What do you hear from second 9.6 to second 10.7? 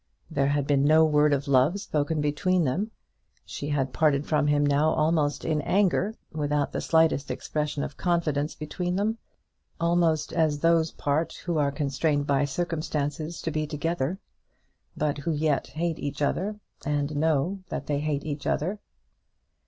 almost as